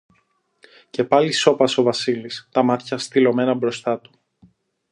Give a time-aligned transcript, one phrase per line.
[0.89, 4.11] Και πάλι σώπασε ο Βασίλης, τα μάτια στυλωμένα μπροστά του